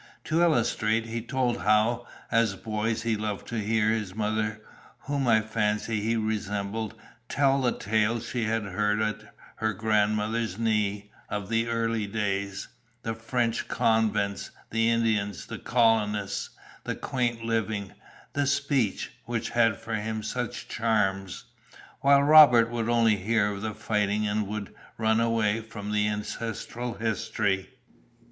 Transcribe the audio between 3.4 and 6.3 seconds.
to hear his mother, whom I fancy he